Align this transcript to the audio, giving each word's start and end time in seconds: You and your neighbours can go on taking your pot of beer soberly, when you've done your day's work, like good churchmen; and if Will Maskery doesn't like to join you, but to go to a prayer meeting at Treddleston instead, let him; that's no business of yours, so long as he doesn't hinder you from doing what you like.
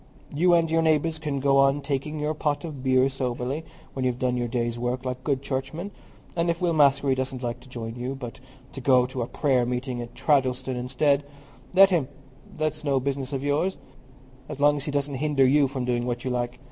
You 0.33 0.55
and 0.55 0.71
your 0.71 0.81
neighbours 0.81 1.19
can 1.19 1.39
go 1.39 1.59
on 1.59 1.81
taking 1.81 2.19
your 2.19 2.33
pot 2.33 2.65
of 2.65 2.81
beer 2.81 3.07
soberly, 3.07 3.63
when 3.93 4.03
you've 4.03 4.17
done 4.17 4.35
your 4.35 4.47
day's 4.47 4.79
work, 4.79 5.05
like 5.05 5.23
good 5.23 5.43
churchmen; 5.43 5.91
and 6.35 6.49
if 6.49 6.59
Will 6.59 6.73
Maskery 6.73 7.13
doesn't 7.13 7.43
like 7.43 7.59
to 7.59 7.69
join 7.69 7.95
you, 7.95 8.15
but 8.15 8.39
to 8.71 8.81
go 8.81 9.05
to 9.05 9.21
a 9.21 9.27
prayer 9.27 9.63
meeting 9.63 10.01
at 10.01 10.15
Treddleston 10.15 10.75
instead, 10.75 11.23
let 11.75 11.91
him; 11.91 12.07
that's 12.51 12.83
no 12.83 12.99
business 12.99 13.31
of 13.31 13.43
yours, 13.43 13.77
so 14.49 14.55
long 14.57 14.75
as 14.75 14.85
he 14.85 14.91
doesn't 14.91 15.13
hinder 15.21 15.45
you 15.45 15.67
from 15.67 15.85
doing 15.85 16.07
what 16.07 16.25
you 16.25 16.31
like. 16.31 16.59